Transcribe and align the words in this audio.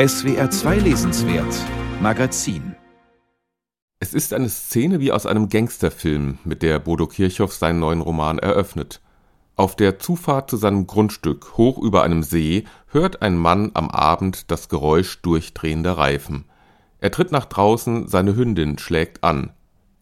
SWR 0.00 0.48
2 0.48 0.76
Lesenswert 0.76 1.52
Magazin 2.00 2.76
Es 3.98 4.14
ist 4.14 4.32
eine 4.32 4.48
Szene 4.48 5.00
wie 5.00 5.10
aus 5.10 5.26
einem 5.26 5.48
Gangsterfilm, 5.48 6.38
mit 6.44 6.62
der 6.62 6.78
Bodo 6.78 7.08
Kirchhoff 7.08 7.52
seinen 7.52 7.80
neuen 7.80 8.00
Roman 8.00 8.38
eröffnet. 8.38 9.00
Auf 9.56 9.74
der 9.74 9.98
Zufahrt 9.98 10.50
zu 10.50 10.56
seinem 10.56 10.86
Grundstück 10.86 11.58
hoch 11.58 11.78
über 11.78 12.04
einem 12.04 12.22
See 12.22 12.62
hört 12.86 13.22
ein 13.22 13.36
Mann 13.36 13.72
am 13.74 13.90
Abend 13.90 14.52
das 14.52 14.68
Geräusch 14.68 15.20
durchdrehender 15.22 15.98
Reifen. 15.98 16.44
Er 17.00 17.10
tritt 17.10 17.32
nach 17.32 17.46
draußen, 17.46 18.06
seine 18.06 18.36
Hündin 18.36 18.78
schlägt 18.78 19.24
an. 19.24 19.50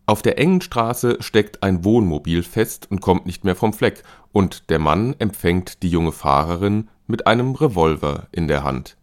Auf 0.04 0.20
der 0.20 0.38
engen 0.38 0.60
Straße 0.60 1.16
steckt 1.20 1.62
ein 1.62 1.86
Wohnmobil 1.86 2.42
fest 2.42 2.86
und 2.90 3.00
kommt 3.00 3.24
nicht 3.24 3.44
mehr 3.44 3.56
vom 3.56 3.72
Fleck, 3.72 4.02
und 4.32 4.68
der 4.68 4.78
Mann 4.78 5.16
empfängt 5.18 5.82
die 5.82 5.88
junge 5.88 6.12
Fahrerin 6.12 6.90
mit 7.06 7.26
einem 7.26 7.54
Revolver 7.54 8.28
in 8.30 8.46
der 8.46 8.62
Hand. 8.62 8.98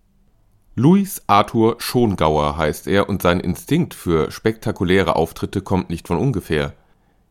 Louis 0.76 1.22
Arthur 1.28 1.76
Schongauer 1.78 2.58
heißt 2.58 2.88
er 2.88 3.08
und 3.08 3.22
sein 3.22 3.40
Instinkt 3.40 3.94
für 3.94 4.32
spektakuläre 4.32 5.16
Auftritte 5.16 5.62
kommt 5.62 5.92
nicht 5.92 6.08
von 6.08 6.18
ungefähr. 6.18 6.74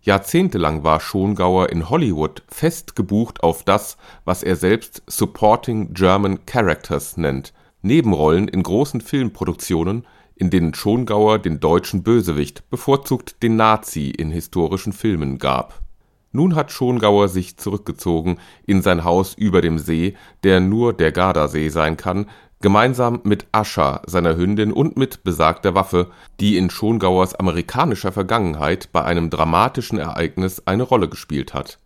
Jahrzehntelang 0.03 0.85
war 0.85 1.01
Schongauer 1.01 1.71
in 1.71 1.91
Hollywood 1.91 2.45
fest 2.47 2.95
gebucht 2.95 3.43
auf 3.43 3.65
das, 3.65 3.97
was 4.25 4.45
er 4.45 4.55
selbst 4.55 5.03
Supporting 5.09 5.93
German 5.93 6.47
Characters 6.47 7.17
nennt, 7.17 7.53
Nebenrollen 7.83 8.47
in 8.47 8.63
großen 8.63 9.01
Filmproduktionen, 9.01 10.07
in 10.37 10.51
denen 10.51 10.73
Schongauer 10.73 11.41
den 11.41 11.59
deutschen 11.59 12.05
Bösewicht, 12.05 12.71
bevorzugt 12.71 13.43
den 13.43 13.57
Nazi 13.57 14.11
in 14.11 14.31
historischen 14.31 14.93
Filmen 14.93 15.39
gab. 15.39 15.83
Nun 16.31 16.55
hat 16.55 16.71
Schongauer 16.71 17.29
sich 17.29 17.57
zurückgezogen 17.57 18.39
in 18.67 18.83
sein 18.83 19.03
Haus 19.03 19.35
über 19.35 19.61
dem 19.61 19.79
See, 19.79 20.15
der 20.45 20.61
nur 20.61 20.93
der 20.93 21.11
Gardasee 21.11 21.69
sein 21.69 21.97
kann, 21.97 22.27
gemeinsam 22.63 23.21
mit 23.25 23.47
Ascha, 23.53 24.01
seiner 24.07 24.37
Hündin 24.37 24.73
und 24.73 24.97
mit 24.97 25.25
besagter 25.25 25.75
Waffe, 25.75 26.11
die 26.41 26.57
in 26.57 26.71
Schongauers 26.71 27.35
amerikanischer 27.35 28.13
Vergangenheit 28.13 28.91
bei 28.93 29.05
einem 29.05 29.29
dramatischen 29.29 29.99
Ereignis 29.99 30.63
eine 30.65 30.85
Rolle 30.85 31.09
gespielt 31.09 31.53
hat. 31.53 31.79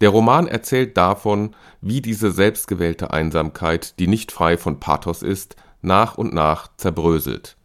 Der 0.00 0.10
Roman 0.10 0.46
erzählt 0.46 0.96
davon, 0.96 1.54
wie 1.80 2.02
diese 2.02 2.30
selbstgewählte 2.30 3.12
Einsamkeit, 3.12 3.98
die 3.98 4.08
nicht 4.08 4.32
frei 4.32 4.58
von 4.58 4.80
Pathos 4.80 5.22
ist, 5.22 5.56
nach 5.80 6.18
und 6.18 6.34
nach 6.34 6.68
zerbröselt. 6.76 7.56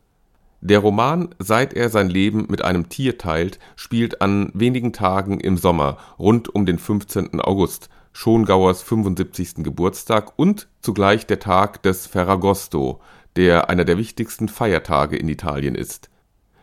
Der 0.61 0.79
Roman, 0.79 1.29
seit 1.39 1.73
er 1.73 1.89
sein 1.89 2.09
Leben 2.09 2.47
mit 2.49 2.63
einem 2.63 2.89
Tier 2.89 3.17
teilt, 3.17 3.59
spielt 3.75 4.21
an 4.21 4.51
wenigen 4.53 4.93
Tagen 4.93 5.39
im 5.39 5.57
Sommer 5.57 5.97
rund 6.19 6.53
um 6.53 6.65
den 6.65 6.77
15. 6.77 7.39
August 7.39 7.89
Schongauers 8.21 8.83
75. 8.83 9.63
Geburtstag 9.63 10.33
und 10.35 10.67
zugleich 10.81 11.25
der 11.25 11.39
Tag 11.39 11.81
des 11.83 12.05
Ferragosto, 12.05 12.99
der 13.37 13.69
einer 13.69 13.85
der 13.85 13.97
wichtigsten 13.97 14.49
Feiertage 14.49 15.15
in 15.15 15.29
Italien 15.29 15.73
ist. 15.73 16.09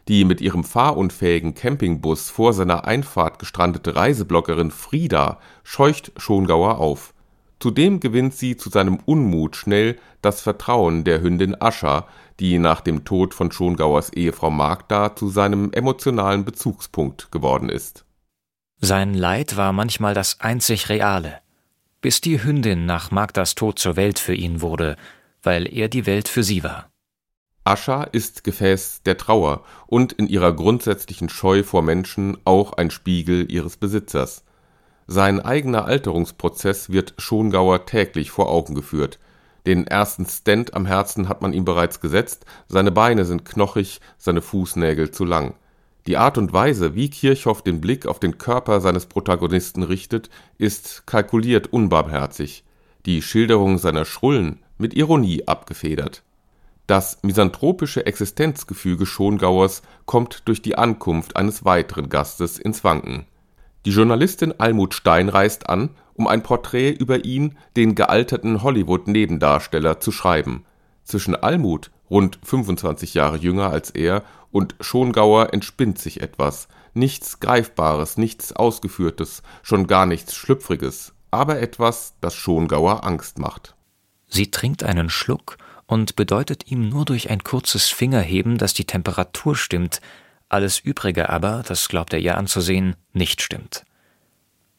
Die 0.07 0.27
mit 0.27 0.43
ihrem 0.43 0.65
fahrunfähigen 0.65 1.55
Campingbus 1.55 2.29
vor 2.29 2.53
seiner 2.53 2.84
Einfahrt 2.84 3.39
gestrandete 3.39 3.97
Reisebloggerin 3.97 4.71
Frida 4.71 5.41
scheucht 5.65 6.12
Schongauer 6.19 6.77
auf. 6.77 7.15
Zudem 7.59 8.01
gewinnt 8.01 8.34
sie 8.34 8.59
zu 8.59 8.69
seinem 8.69 8.99
Unmut 9.07 9.57
schnell 9.57 9.97
das 10.21 10.43
Vertrauen 10.43 11.05
der 11.05 11.23
Hündin 11.23 11.59
Ascha, 11.59 12.07
die 12.39 12.59
nach 12.59 12.83
dem 12.83 13.07
Tod 13.07 13.33
von 13.33 13.51
Schongauers 13.51 14.12
Ehefrau 14.12 14.51
Magda 14.51 15.17
zu 15.17 15.31
seinem 15.31 15.73
emotionalen 15.73 16.45
Bezugspunkt 16.45 17.33
geworden 17.33 17.71
ist. 17.71 18.05
Sein 18.79 19.15
Leid 19.15 19.57
war 19.57 19.73
manchmal 19.73 20.12
das 20.12 20.43
einzig 20.43 20.91
Reale 20.91 21.41
bis 22.07 22.21
die 22.21 22.41
Hündin 22.41 22.87
nach 22.87 23.11
Magdas 23.11 23.57
Tod 23.57 23.81
zur 23.81 23.97
Welt 23.97 24.21
für 24.21 24.33
ihn 24.33 24.61
wurde, 24.61 24.95
weil 25.43 25.67
er 25.67 25.89
die 25.89 26.07
Welt 26.07 26.29
für 26.29 26.45
sie 26.45 26.62
war. 26.62 26.89
Ascha 27.65 28.05
ist 28.05 28.45
Gefäß 28.45 29.03
der 29.05 29.19
Trauer 29.19 29.65
und 29.89 30.12
in 30.12 30.29
ihrer 30.29 30.53
grundsätzlichen 30.53 31.29
Scheu 31.29 31.65
vor 31.65 31.83
Menschen 31.83 32.39
auch 32.45 32.75
ein 32.75 32.93
Spiegel 32.93 33.51
ihres 33.51 33.77
Besitzers. 33.77 34.44
Sein 35.09 35.41
eigener 35.41 35.87
Alterungsprozess 35.87 36.91
wird 36.91 37.15
Schongauer 37.19 37.87
täglich 37.87 38.31
vor 38.31 38.50
Augen 38.50 38.77
geführt. 38.77 39.19
Den 39.67 39.88
ersten 39.88 40.27
Stent 40.27 40.75
am 40.75 40.87
Herzen 40.87 41.28
hat 41.28 41.43
man 41.43 41.53
ihm 41.53 41.65
bereits 41.65 42.00
gesetzt, 42.00 42.47
seine 42.69 42.93
Beine 42.93 43.25
sind 43.25 43.44
knochig, 43.44 44.00
seine 44.17 44.43
Fußnägel 44.43 45.11
zu 45.11 45.25
lang. 45.25 45.56
Die 46.06 46.17
Art 46.17 46.39
und 46.39 46.53
Weise, 46.53 46.94
wie 46.94 47.11
Kirchhoff 47.11 47.62
den 47.62 47.81
Blick 47.81 48.06
auf 48.06 48.21
den 48.21 48.39
Körper 48.39 48.81
seines 48.81 49.06
Protagonisten 49.06 49.83
richtet, 49.83 50.31
ist 50.56 51.05
kalkuliert 51.06 51.72
unbarmherzig, 51.72 52.62
die 53.06 53.22
Schilderung 53.22 53.78
seiner 53.78 54.05
Schrullen 54.05 54.61
mit 54.78 54.94
Ironie 54.94 55.49
abgefedert. 55.49 56.22
Das 56.87 57.19
misanthropische 57.22 58.06
Existenzgefüge 58.06 59.06
Schongauers 59.06 59.83
kommt 60.05 60.43
durch 60.44 60.62
die 60.62 60.78
Ankunft 60.78 61.37
eines 61.37 61.65
weiteren 61.65 62.09
Gastes 62.09 62.59
ins 62.59 62.84
Wanken. 62.84 63.27
Die 63.84 63.91
Journalistin 63.91 64.55
Almut 64.59 64.94
Stein 64.94 65.28
reist 65.28 65.69
an, 65.69 65.91
um 66.15 66.28
ein 66.28 66.44
Porträt 66.44 66.93
über 66.93 67.25
ihn, 67.25 67.56
den 67.77 67.97
gealterten 67.97 68.62
Hollywood-Nebendarsteller, 68.62 69.99
zu 69.99 70.12
schreiben. 70.12 70.65
Zwischen 71.03 71.34
Almut 71.34 71.91
rund 72.09 72.38
25 72.44 73.15
Jahre 73.15 73.37
jünger 73.37 73.71
als 73.71 73.91
er, 73.91 74.23
und 74.56 74.75
Schongauer 74.81 75.53
entspinnt 75.53 75.99
sich 75.99 76.22
etwas, 76.22 76.69
nichts 76.94 77.41
Greifbares, 77.41 78.17
nichts 78.17 78.55
Ausgeführtes, 78.55 79.43
schon 79.62 79.87
gar 79.87 80.06
nichts 80.06 80.34
Schlüpfriges, 80.34 81.12
aber 81.31 81.61
etwas, 81.61 82.15
das 82.22 82.34
Schongauer 82.34 83.05
Angst 83.05 83.39
macht. 83.39 83.77
Sie 84.28 84.50
trinkt 84.50 84.83
einen 84.83 85.11
Schluck 85.11 85.59
und 85.87 86.17
bedeutet 86.17 86.71
ihm 86.71 86.89
nur 86.89 87.05
durch 87.05 87.28
ein 87.28 87.44
kurzes 87.44 87.89
Fingerheben, 87.89 88.56
dass 88.56 88.72
die 88.72 88.87
Temperatur 88.87 89.56
stimmt, 89.56 90.00
alles 90.49 90.78
Übrige 90.78 91.28
aber, 91.28 91.62
das 91.69 91.87
glaubt 91.91 92.15
er 92.15 92.21
ihr 92.21 92.38
anzusehen, 92.38 92.97
nicht 93.12 93.43
stimmt. 93.43 93.84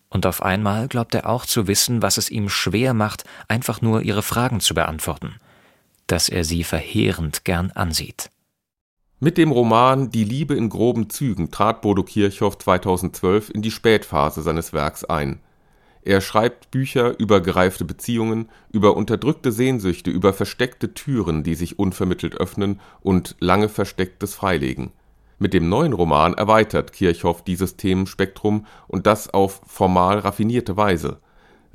Und 0.10 0.26
auf 0.26 0.42
einmal 0.42 0.88
glaubt 0.88 1.14
er 1.14 1.30
auch 1.30 1.46
zu 1.46 1.68
wissen, 1.68 2.02
was 2.02 2.18
es 2.18 2.32
ihm 2.32 2.50
schwer 2.50 2.96
macht, 2.96 3.26
einfach 3.48 3.80
nur 3.84 4.02
ihre 4.02 4.24
Fragen 4.24 4.60
zu 4.60 4.74
beantworten– 4.74 5.36
dass 6.08 6.30
er 6.30 6.44
sie 6.44 6.64
verheerend 6.64 7.44
gern 7.44 7.72
ansieht. 7.72 8.32
Mit 9.20 9.40
dem 9.40 9.52
Roman 9.52 10.12
Die 10.12 10.24
Liebe 10.24 10.54
in 10.54 10.70
groben 10.70 11.10
Zügen 11.10 11.50
trat 11.50 11.82
Bodo 11.82 12.04
Kirchhoff 12.04 12.60
2012 12.60 13.50
in 13.50 13.64
die 13.64 13.72
Spätphase 13.72 14.44
seines 14.44 14.74
Werks 14.74 15.04
ein. 15.04 15.40
Er 16.04 16.22
schreibt 16.22 16.70
Bücher 16.70 17.18
über 17.18 17.42
gereifte 17.42 17.84
Beziehungen, 17.84 18.48
über 18.72 18.96
unterdrückte 18.96 19.52
Sehnsüchte, 19.52 20.12
über 20.12 20.34
versteckte 20.34 20.94
Türen, 20.94 21.42
die 21.42 21.56
sich 21.56 21.80
unvermittelt 21.80 22.36
öffnen 22.36 22.80
und 23.02 23.36
lange 23.40 23.70
Verstecktes 23.70 24.36
freilegen. 24.36 24.92
Mit 25.40 25.56
dem 25.56 25.68
neuen 25.68 25.94
Roman 25.94 26.36
erweitert 26.36 26.94
Kirchhoff 26.94 27.44
dieses 27.44 27.76
Themenspektrum 27.76 28.68
und 28.88 29.08
das 29.08 29.34
auf 29.34 29.62
formal 29.66 30.20
raffinierte 30.20 30.78
Weise 30.78 31.22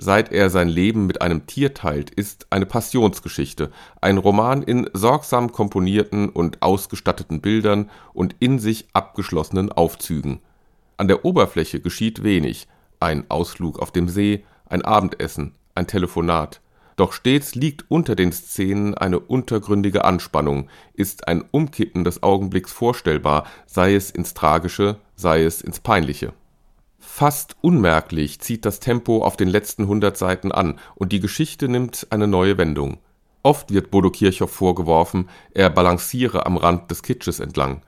seit 0.02 0.32
er 0.32 0.50
sein 0.50 0.68
Leben 0.68 1.06
mit 1.06 1.22
einem 1.22 1.46
Tier 1.46 1.74
teilt, 1.74 2.10
ist 2.10 2.46
eine 2.50 2.66
Passionsgeschichte, 2.66 3.70
ein 4.00 4.18
Roman 4.18 4.62
in 4.62 4.90
sorgsam 4.92 5.52
komponierten 5.52 6.28
und 6.28 6.60
ausgestatteten 6.60 7.40
Bildern 7.40 7.88
und 8.12 8.34
in 8.40 8.58
sich 8.58 8.88
abgeschlossenen 8.92 9.70
Aufzügen. 9.70 10.40
An 10.96 11.06
der 11.06 11.24
Oberfläche 11.24 11.80
geschieht 11.80 12.24
wenig, 12.24 12.66
ein 12.98 13.30
Ausflug 13.30 13.78
auf 13.78 13.92
dem 13.92 14.08
See, 14.08 14.44
ein 14.66 14.82
Abendessen, 14.82 15.54
ein 15.74 15.86
Telefonat. 15.86 16.60
Doch 16.96 17.12
stets 17.12 17.54
liegt 17.54 17.84
unter 17.88 18.16
den 18.16 18.32
Szenen 18.32 18.94
eine 18.94 19.20
untergründige 19.20 20.04
Anspannung, 20.04 20.69
ist 20.94 21.28
ein 21.28 21.44
Umkippen 21.50 22.04
des 22.04 22.22
Augenblicks 22.22 22.72
vorstellbar, 22.72 23.46
sei 23.66 23.94
es 23.94 24.10
ins 24.10 24.34
Tragische, 24.34 24.96
sei 25.14 25.44
es 25.44 25.60
ins 25.60 25.80
Peinliche 25.80 26.32
Fast 27.04 27.56
unmerklich 27.60 28.40
zieht 28.40 28.64
das 28.64 28.78
Tempo 28.78 29.24
auf 29.24 29.36
den 29.36 29.48
letzten 29.48 29.88
hundert 29.88 30.16
Seiten 30.16 30.52
an 30.52 30.78
und 30.94 31.10
die 31.10 31.18
Geschichte 31.18 31.68
nimmt 31.68 32.06
eine 32.10 32.28
neue 32.28 32.58
Wendung. 32.58 32.98
Oft 33.42 33.72
wird 33.72 33.90
Bodo 33.90 34.08
Kirchhoff 34.10 34.52
vorgeworfen, 34.52 35.28
er 35.52 35.69
balanciere 35.69 36.46
am 36.46 36.56
Rand 36.56 36.93
des 36.93 37.02
Kitsches 37.02 37.40
entlang. 37.40 37.82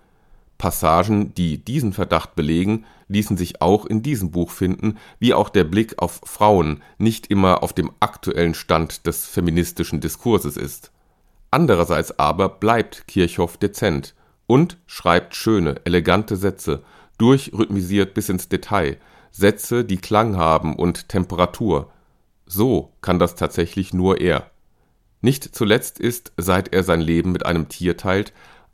Passagen, 0.58 1.32
die 1.32 1.64
diesen 1.64 1.92
Verdacht 1.92 2.34
belegen, 2.34 2.86
ließen 3.06 3.36
sich 3.36 3.62
auch 3.62 3.86
in 3.86 4.02
diesem 4.02 4.32
Buch 4.32 4.50
finden, 4.50 4.98
wie 5.20 5.32
auch 5.32 5.48
der 5.48 5.64
Blick 5.64 5.94
auf 6.02 6.20
Frauen 6.24 6.82
nicht 6.98 7.28
immer 7.28 7.62
auf 7.62 7.72
dem 7.72 7.92
aktuellen 8.00 8.54
Stand 8.54 9.06
des 9.06 9.26
feministischen 9.26 10.00
Diskurses 10.00 10.56
ist. 10.56 10.90
Andererseits 11.52 12.18
aber 12.18 12.48
bleibt 12.48 13.06
Kirchhoff 13.06 13.58
dezent 13.58 14.16
und 14.48 14.76
schreibt 14.86 15.36
schöne, 15.36 15.80
elegante 15.84 16.36
Sätze, 16.36 16.82
durchrhythmisiert 17.18 18.14
bis 18.14 18.28
ins 18.28 18.48
Detail, 18.48 18.98
Sätze, 19.30 19.84
die 19.84 19.98
Klang 19.98 20.36
haben 20.36 20.76
und 20.76 21.08
Temperatur. 21.08 21.90
So 22.46 22.92
kann 23.00 23.18
das 23.18 23.34
tatsächlich 23.34 23.92
nur 23.92 24.20
er. 24.20 24.50
Nicht 25.20 25.54
zuletzt 25.54 25.98
ist, 25.98 26.32
seit 26.36 26.72
er 26.72 26.84
sein 26.84 27.00
Leben 27.00 27.32
mit 27.32 27.46
einem 27.46 27.68
Tier 27.68 27.96
teilt, 27.96 28.32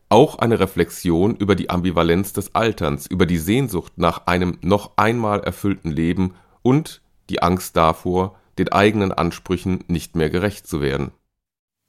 auch 0.08 0.40
eine 0.40 0.58
Reflexion 0.58 1.36
über 1.36 1.54
die 1.54 1.70
Ambivalenz 1.70 2.32
des 2.32 2.54
Alterns, 2.54 3.06
über 3.06 3.24
die 3.24 3.38
Sehnsucht 3.38 3.92
nach 3.96 4.26
einem 4.26 4.58
noch 4.60 4.96
einmal 4.96 5.40
erfüllten 5.40 5.92
Leben 5.92 6.34
und 6.62 7.00
die 7.30 7.42
Angst 7.42 7.76
davor, 7.76 8.36
den 8.58 8.70
eigenen 8.70 9.12
Ansprüchen 9.12 9.84
nicht 9.86 10.16
mehr 10.16 10.28
gerecht 10.28 10.66
zu 10.66 10.80
werden 10.80 11.12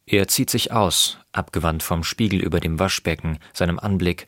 Er 0.05 0.27
zieht 0.27 0.51
sich 0.51 0.71
aus, 0.71 1.17
abgewandt 1.31 1.81
vom 1.81 2.03
Spiegel 2.03 2.39
über 2.39 2.59
dem 2.59 2.79
Waschbecken, 2.79 3.39
seinem 3.53 3.79
Anblick, 3.79 4.27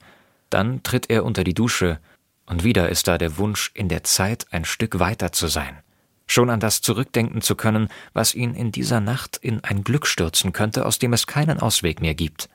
dann 0.49 0.81
tritt 0.83 1.09
er 1.09 1.23
unter 1.23 1.43
die 1.43 1.53
Dusche, 1.53 1.99
und 2.45 2.63
wieder 2.63 2.89
ist 2.89 3.07
da 3.07 3.17
der 3.17 3.37
Wunsch, 3.37 3.71
in 3.73 3.89
der 3.89 4.03
Zeit 4.03 4.47
ein 4.51 4.65
Stück 4.65 4.99
weiter 4.99 5.31
zu 5.31 5.47
sein, 5.47 5.81
schon 6.27 6.49
an 6.49 6.59
das 6.59 6.81
zurückdenken 6.81 7.41
zu 7.41 7.55
können, 7.55 7.87
was 8.13 8.35
ihn 8.35 8.53
in 8.55 8.71
dieser 8.71 8.99
Nacht 8.99 9.37
in 9.37 9.63
ein 9.63 9.83
Glück 9.83 10.07
stürzen 10.07 10.53
könnte, 10.53 10.85
aus 10.85 10.99
dem 10.99 11.13
es 11.13 11.27
keinen 11.27 11.59
Ausweg 11.59 12.01
mehr 12.01 12.15
gibt. 12.15 12.49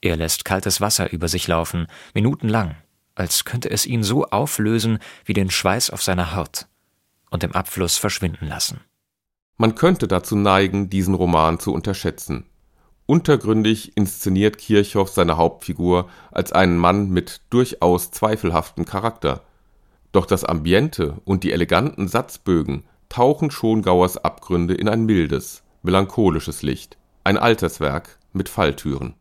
Er 0.00 0.16
lässt 0.16 0.44
kaltes 0.44 0.80
Wasser 0.80 1.12
über 1.12 1.28
sich 1.28 1.48
laufen, 1.48 1.86
minutenlang, 2.12 2.76
als 3.14 3.44
könnte 3.44 3.70
es 3.70 3.86
ihn 3.86 4.02
so 4.02 4.26
auflösen 4.26 4.98
wie 5.24 5.32
den 5.32 5.50
Schweiß 5.50 5.90
auf 5.90 6.02
seiner 6.02 6.34
Haut, 6.34 6.66
und 7.30 7.42
im 7.44 7.52
Abfluss 7.52 7.96
verschwinden 7.96 8.46
lassen. 8.46 8.80
Man 9.56 9.76
könnte 9.76 10.08
dazu 10.08 10.36
neigen, 10.36 10.90
diesen 10.90 11.14
Roman 11.14 11.58
zu 11.60 11.72
unterschätzen. 11.72 12.44
Untergründig 13.06 13.96
inszeniert 13.96 14.56
Kirchhoff 14.56 15.10
seine 15.10 15.36
Hauptfigur 15.36 16.08
als 16.32 16.52
einen 16.52 16.78
Mann 16.78 17.10
mit 17.10 17.42
durchaus 17.50 18.10
zweifelhaftem 18.10 18.86
Charakter. 18.86 19.42
Doch 20.12 20.26
das 20.26 20.44
Ambiente 20.44 21.20
und 21.24 21.44
die 21.44 21.52
eleganten 21.52 22.08
Satzbögen 22.08 22.84
tauchen 23.08 23.50
Schongauers 23.50 24.16
Abgründe 24.16 24.74
in 24.74 24.88
ein 24.88 25.04
mildes, 25.04 25.62
melancholisches 25.82 26.62
Licht, 26.62 26.96
ein 27.24 27.36
Alterswerk 27.36 28.18
mit 28.32 28.48
Falltüren 28.48 29.14